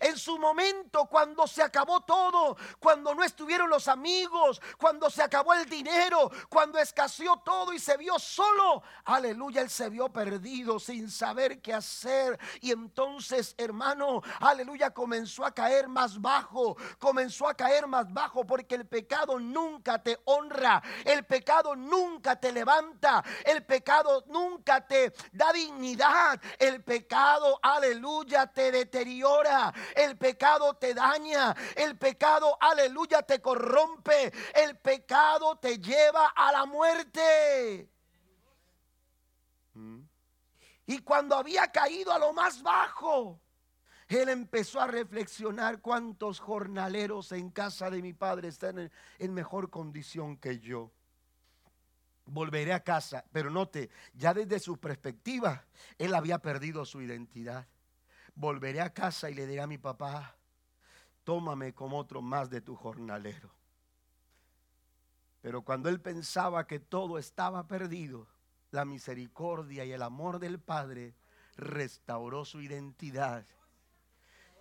[0.00, 5.54] En su momento, cuando se acabó todo, cuando no estuvieron los amigos, cuando se acabó
[5.54, 11.10] el dinero, cuando escaseó todo y se vio solo, aleluya, él se vio perdido sin
[11.10, 12.38] saber qué hacer.
[12.60, 18.74] Y entonces, hermano, aleluya, comenzó a caer más bajo, comenzó a caer más bajo porque
[18.74, 25.52] el pecado nunca te honra, el pecado nunca te levanta, el pecado nunca te da
[25.52, 29.72] dignidad, el pecado, aleluya, te deteriora.
[29.94, 31.54] El pecado te daña.
[31.76, 34.32] El pecado, aleluya, te corrompe.
[34.54, 37.88] El pecado te lleva a la muerte.
[40.86, 43.40] Y cuando había caído a lo más bajo,
[44.08, 50.38] él empezó a reflexionar cuántos jornaleros en casa de mi padre están en, mejor condición
[50.38, 50.90] que yo.
[52.24, 55.66] Volveré a casa, pero note, ya desde su perspectiva,
[55.98, 57.66] él había perdido su identidad
[58.38, 60.36] volveré a casa y le diré a mi papá,
[61.24, 63.50] tómame como otro más de tu jornalero.
[65.40, 68.28] Pero cuando él pensaba que todo estaba perdido,
[68.70, 71.16] la misericordia y el amor del Padre
[71.56, 73.44] restauró su identidad.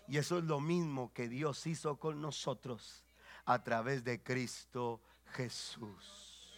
[0.07, 3.05] Y eso es lo mismo que Dios hizo con nosotros
[3.45, 5.01] a través de Cristo
[5.33, 6.51] Jesús.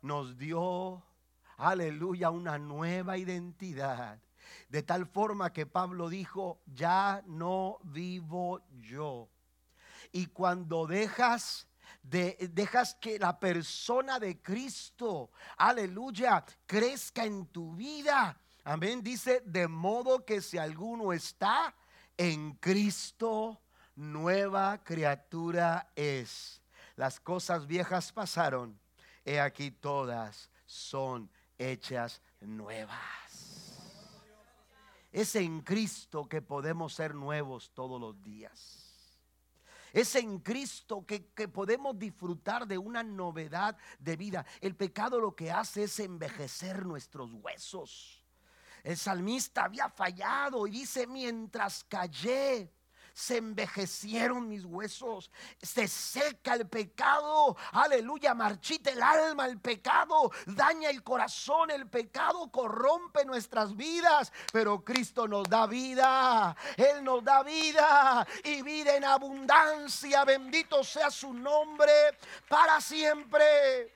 [0.00, 1.02] Nos dio,
[1.58, 4.20] aleluya, una nueva identidad
[4.68, 9.28] de tal forma que Pablo dijo, ya no vivo yo,
[10.12, 11.66] Y cuando dejas
[12.02, 18.38] de, dejas que la persona de Cristo, aleluya, crezca en tu vida.
[18.64, 19.02] Amén.
[19.02, 21.74] Dice, de modo que si alguno está
[22.16, 23.60] en Cristo,
[23.94, 26.60] nueva criatura es.
[26.96, 28.78] Las cosas viejas pasaron,
[29.24, 33.25] he aquí todas son hechas nuevas.
[35.16, 39.16] Es en Cristo que podemos ser nuevos todos los días.
[39.94, 44.44] Es en Cristo que, que, podemos disfrutar de una novedad de vida.
[44.60, 48.22] El pecado lo que hace es envejecer nuestros huesos.
[48.84, 52.70] El salmista había fallado y dice, mientras callé,
[53.16, 55.30] se envejecieron mis huesos,
[55.62, 62.50] se seca el pecado, aleluya, marchita el alma el pecado, daña el corazón, el pecado
[62.50, 69.04] corrompe nuestras vidas, pero Cristo nos da vida, Él nos da vida y vida en
[69.04, 71.90] abundancia, bendito sea su nombre
[72.50, 73.94] para siempre.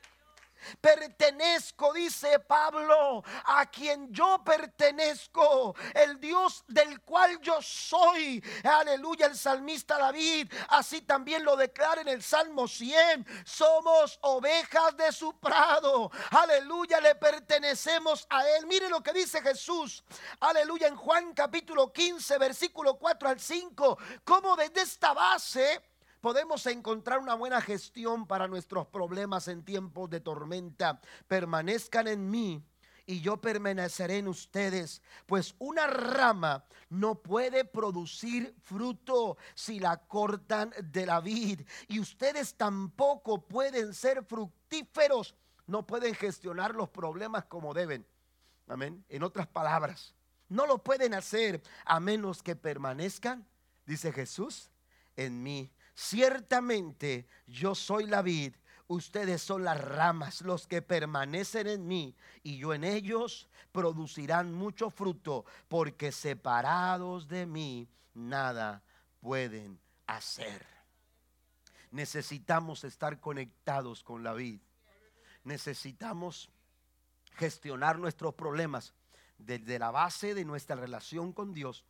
[0.81, 8.43] Pertenezco, dice Pablo, a quien yo pertenezco, el Dios del cual yo soy.
[8.65, 13.27] Aleluya, el salmista David, así también lo declara en el Salmo 100.
[13.45, 16.11] Somos ovejas de su prado.
[16.31, 18.67] Aleluya, le pertenecemos a Él.
[18.67, 20.05] Mire lo que dice Jesús.
[20.41, 23.99] Aleluya, en Juan capítulo 15, versículo 4 al 5.
[24.25, 25.90] Como desde esta base
[26.21, 31.01] podemos encontrar una buena gestión para nuestros problemas en tiempos de tormenta.
[31.27, 32.63] Permanezcan en mí
[33.07, 40.73] y yo permaneceré en ustedes, pues una rama no puede producir fruto si la cortan
[40.81, 45.35] de la vid, y ustedes tampoco pueden ser fructíferos,
[45.67, 48.07] no pueden gestionar los problemas como deben.
[48.69, 49.05] Amén.
[49.09, 50.15] En otras palabras,
[50.49, 53.45] no lo pueden hacer a menos que permanezcan,
[53.87, 54.71] dice Jesús,
[55.17, 55.73] en mí
[56.03, 58.55] Ciertamente yo soy la vid,
[58.89, 64.89] ustedes son las ramas, los que permanecen en mí y yo en ellos producirán mucho
[64.89, 68.83] fruto, porque separados de mí nada
[69.21, 70.67] pueden hacer.
[71.91, 74.63] Necesitamos estar conectados con la vid.
[75.45, 76.49] Necesitamos
[77.35, 78.95] gestionar nuestros problemas
[79.37, 81.85] desde la base de nuestra relación con Dios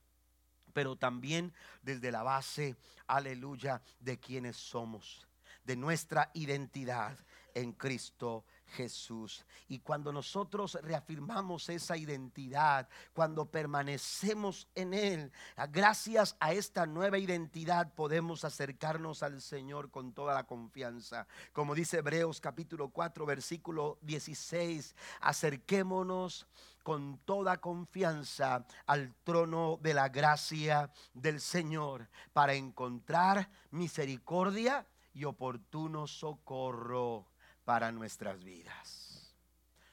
[0.72, 1.52] pero también
[1.82, 5.26] desde la base, aleluya, de quienes somos,
[5.64, 7.18] de nuestra identidad
[7.54, 9.44] en Cristo Jesús.
[9.68, 15.32] Y cuando nosotros reafirmamos esa identidad, cuando permanecemos en Él,
[15.70, 21.26] gracias a esta nueva identidad podemos acercarnos al Señor con toda la confianza.
[21.52, 26.46] Como dice Hebreos capítulo 4, versículo 16, acerquémonos
[26.82, 36.06] con toda confianza al trono de la gracia del Señor para encontrar misericordia y oportuno
[36.06, 37.26] socorro
[37.64, 39.34] para nuestras vidas.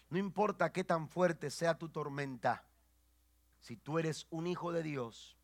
[0.09, 2.63] No importa qué tan fuerte sea tu tormenta,
[3.59, 5.37] si tú eres un hijo de Dios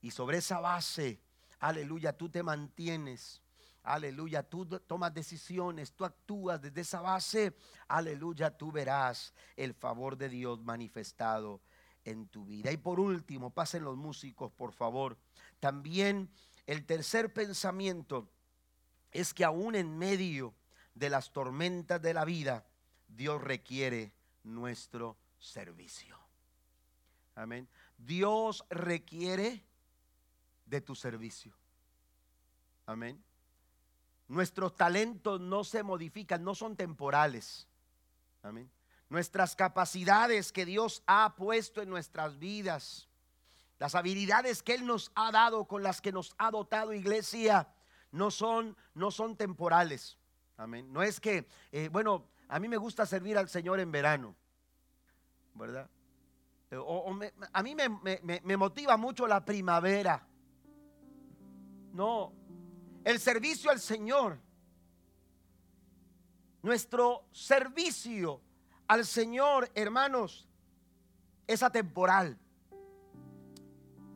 [0.00, 1.20] y sobre esa base,
[1.58, 3.42] aleluya, tú te mantienes
[3.86, 7.56] aleluya, tú tomas decisiones, tú actúas desde esa base,
[7.88, 11.60] aleluya, tú verás el favor de Dios manifestado
[12.04, 12.72] en tu vida.
[12.72, 15.16] Y por último, pasen los músicos, por favor.
[15.60, 16.28] También
[16.66, 18.28] el tercer pensamiento
[19.12, 20.52] es que aún en medio
[20.96, 22.64] de las tormentas de la vida,
[23.06, 26.18] Dios requiere nuestro servicio.
[27.34, 27.68] Amén.
[27.98, 29.62] Dios requiere
[30.64, 31.54] de tu servicio.
[32.86, 33.22] Amén.
[34.26, 37.68] Nuestros talentos no se modifican, no son temporales.
[38.42, 38.70] Amén.
[39.10, 43.06] Nuestras capacidades que Dios ha puesto en nuestras vidas,
[43.78, 47.68] las habilidades que Él nos ha dado, con las que nos ha dotado iglesia,
[48.12, 50.16] no son, no son temporales.
[50.56, 50.92] Amén.
[50.92, 54.34] No es que, eh, bueno, a mí me gusta servir al Señor en verano,
[55.54, 55.88] ¿verdad?
[57.52, 60.26] a mí me motiva mucho la primavera.
[61.92, 62.32] No,
[63.04, 64.38] el servicio al Señor.
[66.60, 68.42] Nuestro servicio
[68.88, 70.48] al Señor, hermanos,
[71.46, 72.36] es atemporal.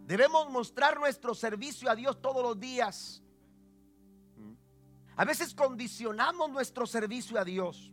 [0.06, 3.22] Debemos mostrar nuestro servicio a Dios todos los días.
[5.20, 7.92] A veces condicionamos nuestro servicio a Dios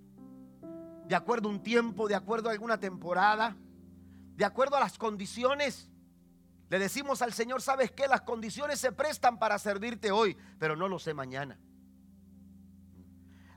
[1.10, 3.58] de acuerdo a un tiempo, de acuerdo a alguna temporada,
[4.38, 5.90] de acuerdo a las condiciones.
[6.70, 8.08] Le decimos al Señor, ¿sabes qué?
[8.08, 11.60] Las condiciones se prestan para servirte hoy, pero no lo sé mañana.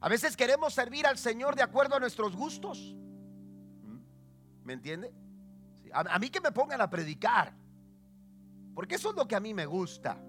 [0.00, 2.96] A veces queremos servir al Señor de acuerdo a nuestros gustos.
[4.64, 5.14] ¿Me entiende?
[5.92, 7.54] A, mí que me pongan a predicar,
[8.74, 10.20] porque eso es lo que a mí me gusta.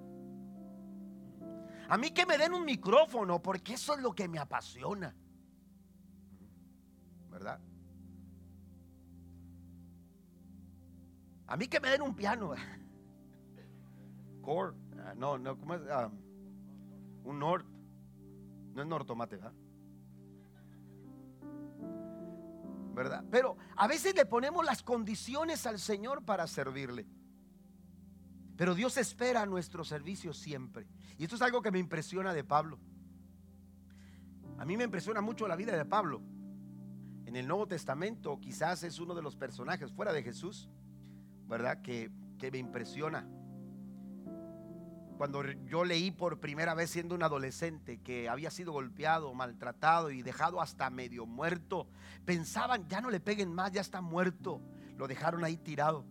[1.91, 5.13] A mí que me den un micrófono, porque eso es lo que me apasiona.
[7.29, 7.59] ¿Verdad?
[11.47, 12.53] A mí que me den un piano.
[14.41, 14.73] Core.
[14.99, 15.81] Ah, no, no, ¿cómo es?
[15.91, 16.09] Ah,
[17.25, 17.65] un Nord.
[18.73, 19.53] No es Nortomate, ¿verdad?
[22.93, 23.25] ¿Verdad?
[23.29, 27.05] Pero a veces le ponemos las condiciones al Señor para servirle.
[28.61, 30.85] Pero Dios espera nuestro servicio siempre.
[31.17, 32.77] Y esto es algo que me impresiona de Pablo.
[34.59, 36.21] A mí me impresiona mucho la vida de Pablo.
[37.25, 40.69] En el Nuevo Testamento quizás es uno de los personajes fuera de Jesús,
[41.47, 41.81] ¿verdad?
[41.81, 43.27] Que, que me impresiona
[45.17, 50.21] cuando yo leí por primera vez siendo un adolescente que había sido golpeado, maltratado y
[50.21, 51.87] dejado hasta medio muerto,
[52.25, 54.61] pensaban, ya no le peguen más, ya está muerto.
[54.97, 56.05] Lo dejaron ahí tirado.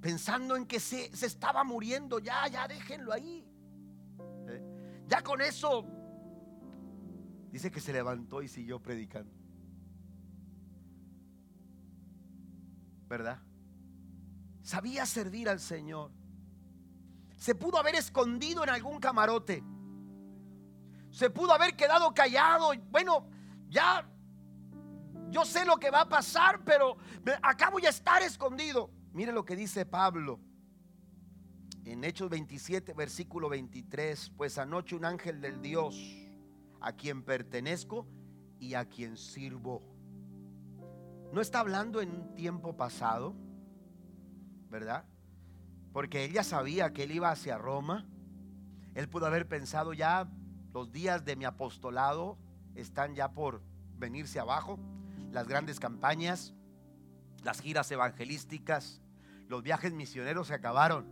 [0.00, 3.46] Pensando en que se, estaba muriendo, ya, ya déjenlo ahí.
[4.48, 5.04] ¿Eh?
[5.06, 5.84] Ya con eso,
[7.50, 9.32] dice que se levantó y siguió predicando.
[13.08, 13.42] ¿Verdad?
[14.62, 16.12] Sabía servir al Señor
[17.40, 19.64] se pudo haber escondido en algún camarote.
[21.10, 22.72] Se pudo haber quedado callado.
[22.90, 23.26] Bueno,
[23.70, 24.06] ya
[25.30, 26.98] yo sé lo que va a pasar, pero
[27.42, 28.90] acá voy a estar escondido.
[29.12, 30.40] Mire lo que dice Pablo
[31.84, 34.30] en Hechos 27, versículo 23.
[34.36, 35.96] Pues anoche un ángel del Dios
[36.80, 38.06] a quien pertenezco
[38.58, 39.82] y a quien sirvo.
[41.32, 43.34] No está hablando en un tiempo pasado,
[44.68, 45.04] ¿verdad?
[45.92, 48.06] porque ella sabía que él iba hacia Roma.
[48.94, 50.30] Él pudo haber pensado ya,
[50.72, 52.38] los días de mi apostolado
[52.74, 53.62] están ya por
[53.98, 54.78] venirse abajo,
[55.32, 56.54] las grandes campañas,
[57.42, 59.00] las giras evangelísticas,
[59.48, 61.06] los viajes misioneros se acabaron,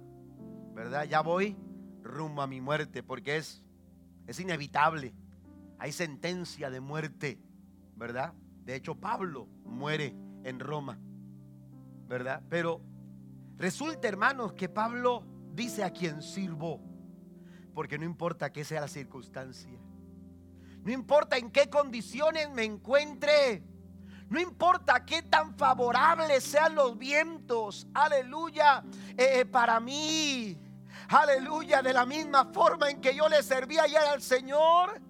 [0.75, 1.05] ¿verdad?
[1.05, 1.57] Ya voy
[2.03, 3.63] rumbo a mi muerte porque es,
[4.27, 5.15] es inevitable,
[5.79, 7.41] hay sentencia de muerte,
[7.97, 8.35] ¿verdad?
[8.65, 10.15] De hecho, Pablo muere
[10.45, 10.99] en Roma,
[12.07, 12.43] ¿verdad?
[12.49, 12.83] Pero
[13.59, 16.81] Resulta, hermanos, que Pablo dice a quien sirvo,
[17.75, 19.77] porque no importa qué sea la circunstancia,
[20.85, 23.65] no importa en qué condiciones me encuentre,
[24.31, 28.83] no importa qué tan favorables sean los vientos, aleluya,
[29.17, 30.59] eh, eh, para mí,
[31.09, 35.01] aleluya, de la misma forma en que yo le serví ayer al Señor,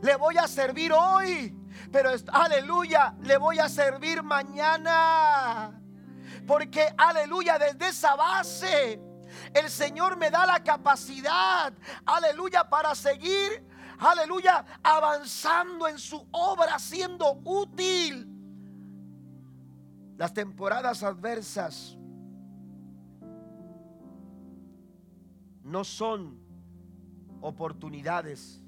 [0.00, 1.52] le voy a servir hoy,
[1.90, 5.72] pero aleluya, le voy a servir mañana.
[6.46, 9.00] Porque, aleluya, desde esa base,
[9.54, 11.72] el Señor me da la capacidad,
[12.06, 13.66] aleluya, para seguir,
[13.98, 18.37] aleluya, avanzando en su obra, siendo útil.
[20.18, 21.96] Las temporadas adversas
[25.62, 26.40] no son
[27.40, 28.60] oportunidades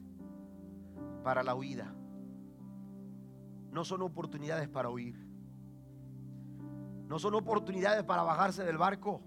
[1.24, 1.92] para la huida.
[3.72, 5.16] No son oportunidades para huir.
[7.08, 9.20] No son oportunidades para bajarse del barco.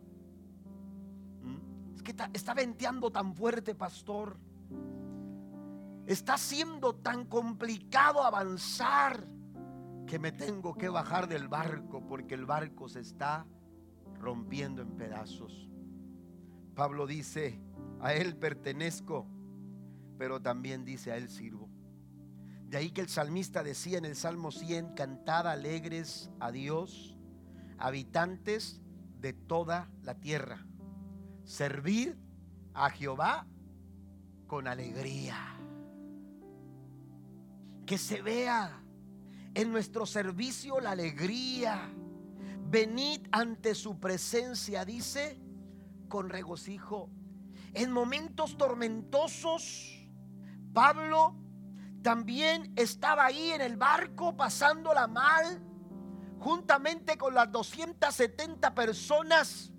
[1.41, 1.93] ¿Mm?
[1.93, 4.37] Es que está, venteando tan fuerte, pastor.
[6.05, 9.27] Está siendo tan complicado avanzar
[10.07, 13.45] que me tengo que bajar del barco porque el barco se está
[14.19, 15.69] rompiendo en pedazos.
[16.75, 17.59] Pablo dice,
[17.99, 19.27] a él pertenezco,
[20.17, 21.69] pero también dice, a él sirvo.
[22.67, 27.17] De ahí que el salmista decía en el Salmo 100, cantad alegres a Dios
[27.77, 28.81] habitantes
[29.19, 30.65] de toda la tierra.
[31.43, 32.17] Servir
[32.73, 33.45] a Jehová
[34.47, 35.37] con alegría.
[37.85, 38.82] Que se vea
[39.53, 41.89] en nuestro servicio la alegría.
[42.69, 45.39] Venid ante su presencia, dice,
[46.07, 47.09] con regocijo.
[47.73, 50.07] En momentos tormentosos,
[50.73, 51.35] Pablo
[52.01, 55.63] también estaba ahí en el barco pasándola mal
[56.39, 59.71] juntamente con las 270 personas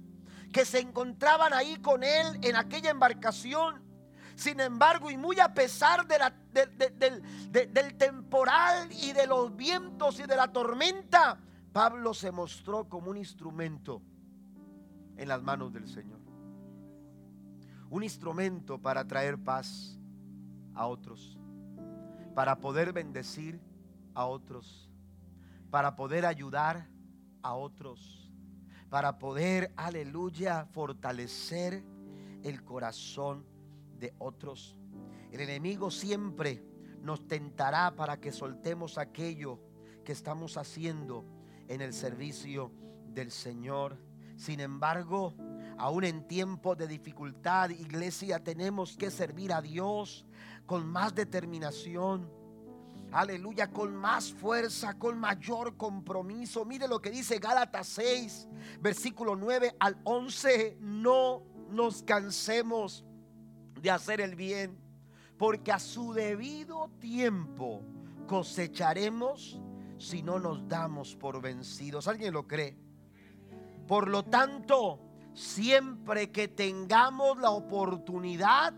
[0.51, 3.84] que se encontraban ahí con él en aquella embarcación.
[4.37, 10.53] Sin embargo, y muy a pesar del temporal y de los vientos y de la
[10.53, 11.39] tormenta,
[11.72, 14.03] Pablo se mostró como un instrumento
[15.16, 16.20] en las manos del Señor.
[17.91, 19.99] Un instrumento para traer paz
[20.74, 21.39] a otros,
[22.35, 23.61] para poder bendecir
[24.14, 24.91] a otros
[25.74, 26.87] para poder ayudar
[27.43, 28.30] a otros,
[28.91, 31.82] para poder, aleluya, fortalecer
[32.45, 33.45] el corazón
[33.99, 34.76] de otros.
[35.32, 36.62] El enemigo siempre
[37.01, 39.61] nos tentará para que soltemos aquello
[40.05, 41.24] que estamos haciendo
[41.68, 42.70] en el servicio
[43.12, 43.99] del Señor.
[44.36, 45.34] Sin embargo,
[45.76, 50.24] Aún en tiempos de dificultad, iglesia, tenemos que servir a Dios
[50.66, 52.30] con más determinación.
[53.11, 56.64] Aleluya, con más fuerza, con mayor compromiso.
[56.64, 58.49] Mire lo que dice Gálatas 6,
[58.80, 60.78] versículo 9 al 11.
[60.80, 63.05] No nos cansemos
[63.85, 64.78] de hacer el bien,
[65.37, 67.82] porque a su debido tiempo
[68.26, 69.61] cosecharemos
[69.99, 72.09] si no nos damos por vencidos.
[72.09, 72.78] ¿Alguien lo cree?
[73.87, 75.01] Por lo tanto,
[75.35, 78.72] siempre que tengamos la oportunidad,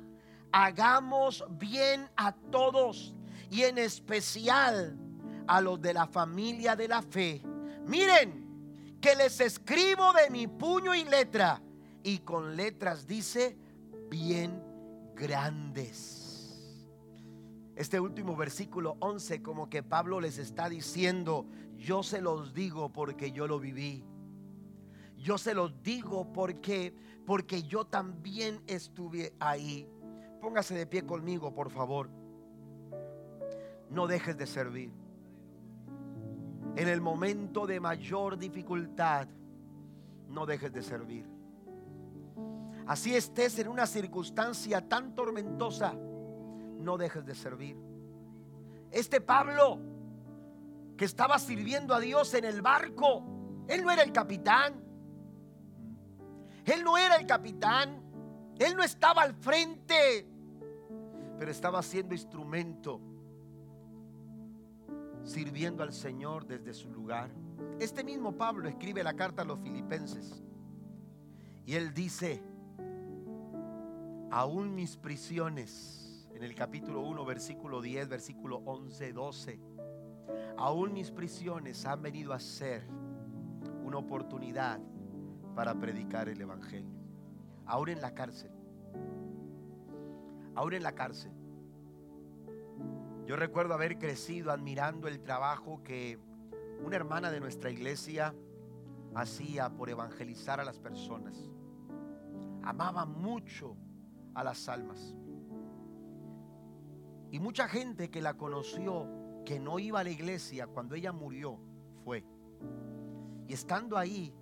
[0.51, 3.15] hagamos bien a todos
[3.49, 4.99] y en especial
[5.47, 7.43] a los de la familia de la fe.
[7.87, 11.63] Miren, que les escribo de mi puño y letra,
[12.03, 13.57] y con letras dice,
[14.11, 14.66] bien
[15.17, 16.23] grandes.
[17.75, 21.47] Este último versículo 11 como que Pablo les está diciendo,
[21.77, 24.05] yo se los digo porque yo lo viví.
[25.17, 26.95] Yo se los digo porque
[27.27, 29.87] porque yo también estuve ahí.
[30.41, 32.09] Póngase de pie conmigo, por favor.
[33.91, 34.93] No dejes de servir.
[36.77, 39.27] En el momento de mayor dificultad,
[40.29, 41.36] no dejes de servir.
[42.87, 47.77] Así estés en una circunstancia tan tormentosa, no dejes de servir.
[48.91, 49.81] Este Pablo
[50.97, 53.25] que estaba sirviendo a Dios en el barco,
[53.69, 54.85] él no era el capitán.
[56.65, 58.03] Él no era el capitán.
[58.59, 60.27] Él no estaba al frente,
[61.39, 63.01] pero estaba siendo instrumento,
[65.25, 67.31] sirviendo al Señor desde su lugar.
[67.79, 70.43] Este mismo Pablo escribe la carta a los filipenses
[71.67, 72.43] y él dice,
[74.31, 79.61] aún mis prisiones, en el capítulo 1, versículo 10, versículo 11, 12.
[80.59, 82.87] Aún mis prisiones han venido a ser
[83.85, 84.81] una oportunidad
[85.55, 86.97] para predicar el Evangelio.
[87.67, 88.51] Aún en la cárcel.
[90.55, 91.33] Aún en la cárcel.
[93.27, 96.19] Yo recuerdo haber crecido admirando el trabajo que
[96.85, 98.35] una hermana de nuestra iglesia
[99.15, 101.51] hacía por evangelizar a las personas.
[102.63, 103.77] Amaba mucho
[104.37, 105.15] a las almas.
[107.31, 109.09] Y mucha gente que la conoció,
[109.45, 111.59] que no iba a la iglesia cuando ella murió,
[112.05, 112.23] fue.
[113.49, 114.33] Y estando ahí,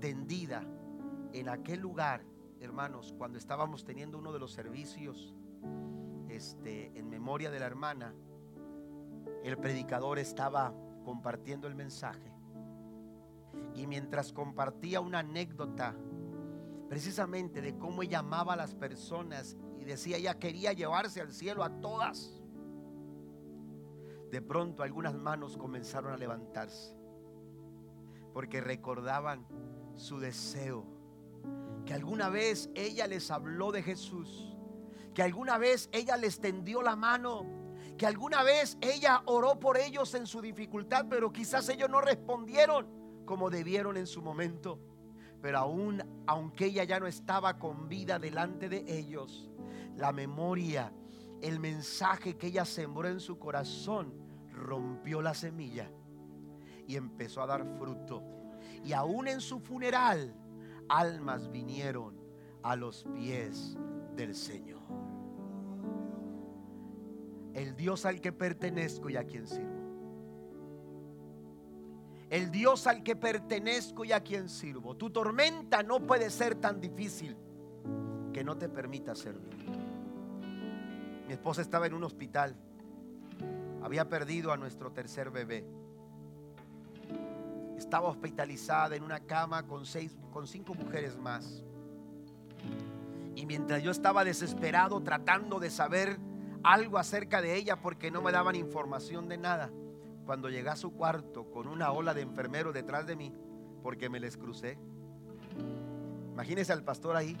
[0.00, 0.66] tendida
[1.32, 2.24] en aquel lugar,
[2.60, 5.32] hermanos, cuando estábamos teniendo uno de los servicios
[6.28, 8.14] este, en memoria de la hermana,
[9.44, 10.74] el predicador estaba
[11.04, 12.32] compartiendo el mensaje.
[13.76, 15.94] Y mientras compartía una anécdota
[16.88, 21.64] precisamente de cómo ella amaba a las personas y decía ella quería llevarse al cielo
[21.64, 22.40] a todas.
[24.30, 26.96] De pronto algunas manos comenzaron a levantarse
[28.32, 29.46] porque recordaban
[29.94, 30.84] su deseo,
[31.86, 34.54] que alguna vez ella les habló de Jesús,
[35.14, 37.46] que alguna vez ella les tendió la mano,
[37.96, 42.86] que alguna vez ella oró por ellos en su dificultad, pero quizás ellos no respondieron
[43.24, 44.78] como debieron en su momento.
[45.46, 49.48] Pero aún, aunque ella ya no estaba con vida delante de ellos,
[49.94, 50.92] la memoria,
[51.40, 54.12] el mensaje que ella sembró en su corazón,
[54.50, 55.88] rompió la semilla
[56.88, 58.24] y empezó a dar fruto.
[58.82, 60.34] Y aún en su funeral,
[60.88, 62.18] almas vinieron
[62.64, 63.78] a los pies
[64.16, 64.82] del Señor.
[67.54, 69.75] El Dios al que pertenezco y a quien sirvo.
[72.28, 74.96] El Dios al que pertenezco y a quien sirvo.
[74.96, 77.36] Tu tormenta no puede ser tan difícil
[78.32, 79.54] que no te permita servir.
[81.26, 82.56] Mi esposa estaba en un hospital.
[83.82, 85.64] Había perdido a nuestro tercer bebé.
[87.78, 91.62] Estaba hospitalizada en una cama con, seis, con cinco mujeres más.
[93.36, 96.18] Y mientras yo estaba desesperado tratando de saber
[96.62, 99.70] algo acerca de ella porque no me daban información de nada,
[100.26, 103.32] cuando llegué a su cuarto con una ola de enfermeros detrás de mí,
[103.82, 104.76] porque me les crucé.
[106.32, 107.38] Imagínense al pastor ahí,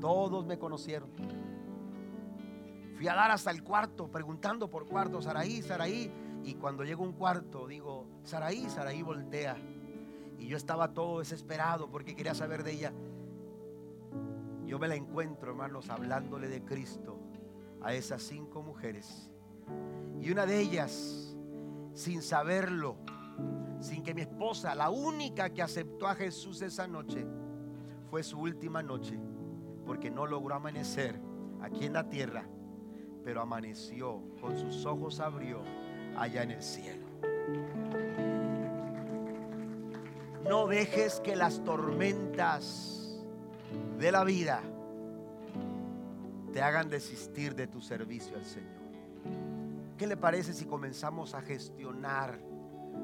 [0.00, 1.10] todos me conocieron.
[2.96, 6.12] Fui a dar hasta el cuarto, preguntando por cuarto, Saraí, Saraí.
[6.44, 9.56] Y cuando llego un cuarto, digo, Saraí, Saraí voltea.
[10.38, 12.92] Y yo estaba todo desesperado porque quería saber de ella.
[14.66, 17.18] Yo me la encuentro, hermanos, hablándole de Cristo
[17.80, 19.30] a esas cinco mujeres.
[20.20, 21.29] Y una de ellas,
[21.92, 22.96] sin saberlo,
[23.80, 27.26] sin que mi esposa, la única que aceptó a Jesús esa noche,
[28.10, 29.18] fue su última noche,
[29.86, 31.20] porque no logró amanecer
[31.60, 32.44] aquí en la tierra
[33.24, 35.62] pero amaneció, con sus ojos abrió
[36.16, 37.06] allá en el cielo.
[40.48, 43.22] No dejes que las tormentas
[43.98, 44.62] de la vida
[46.52, 48.79] te hagan desistir de tu servicio al Señor.
[50.00, 52.40] ¿Qué le parece si comenzamos a gestionar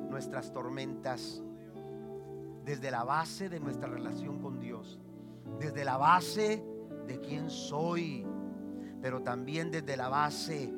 [0.08, 1.42] nuestras tormentas
[2.64, 4.98] desde la base de nuestra relación con Dios?
[5.60, 6.64] Desde la base
[7.06, 8.24] de quién soy,
[9.02, 10.72] pero también desde la base,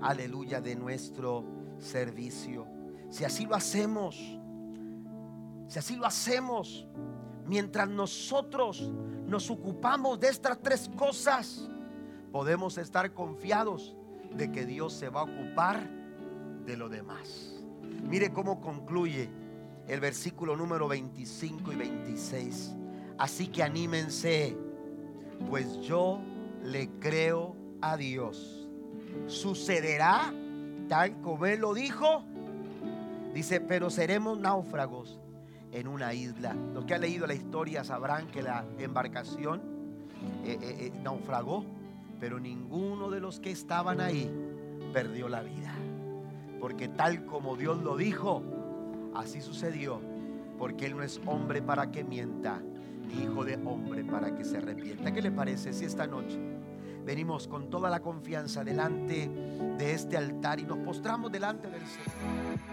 [0.00, 1.44] aleluya, de nuestro
[1.76, 2.66] servicio.
[3.10, 4.16] Si así lo hacemos,
[5.68, 6.88] si así lo hacemos,
[7.44, 8.90] mientras nosotros
[9.26, 11.68] nos ocupamos de estas tres cosas,
[12.32, 13.94] podemos estar confiados
[14.36, 15.88] de que Dios se va a ocupar
[16.66, 17.60] de lo demás.
[18.08, 19.28] Mire cómo concluye
[19.88, 22.74] el versículo número 25 y 26.
[23.18, 24.56] Así que anímense,
[25.48, 26.20] pues yo
[26.64, 28.68] le creo a Dios.
[29.26, 30.32] Sucederá
[30.88, 32.24] tal como Él lo dijo.
[33.34, 35.18] Dice, pero seremos náufragos
[35.72, 36.54] en una isla.
[36.74, 39.60] Los que han leído la historia sabrán que la embarcación
[40.44, 41.64] eh, eh, eh, naufragó,
[42.22, 44.30] pero ninguno de los que estaban ahí
[44.92, 45.74] perdió la vida.
[46.60, 48.44] Porque tal como Dios lo dijo,
[49.12, 50.00] así sucedió.
[50.56, 52.62] Porque Él no es hombre para que mienta,
[53.08, 55.12] ni hijo de hombre para que se arrepienta.
[55.12, 56.38] ¿Qué le parece si esta noche
[57.04, 59.28] venimos con toda la confianza delante
[59.76, 62.71] de este altar y nos postramos delante del Señor?